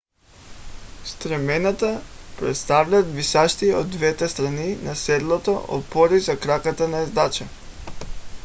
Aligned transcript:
стремената 1.05 2.01
представляват 2.39 3.13
висящи 3.15 3.73
от 3.73 3.89
двете 3.91 4.27
страни 4.29 4.75
на 4.75 4.95
седлото 4.95 5.65
опори 5.69 6.19
за 6.19 6.39
краката 6.39 6.87
на 6.87 6.99
ездача 7.01 7.47